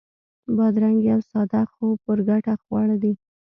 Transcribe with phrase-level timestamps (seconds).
[0.55, 3.13] بادرنګ یو ساده خو پُرګټه خواړه دي.